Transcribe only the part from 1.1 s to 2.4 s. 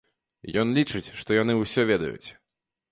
што яны ўсё ведаюць.